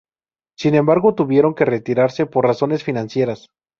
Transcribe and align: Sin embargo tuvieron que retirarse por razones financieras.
Sin 0.57 0.73
embargo 0.73 1.13
tuvieron 1.13 1.53
que 1.53 1.63
retirarse 1.63 2.25
por 2.25 2.47
razones 2.47 2.83
financieras. 2.83 3.49